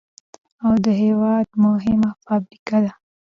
[0.65, 2.91] او د هېواد مهمه فابريكه ده،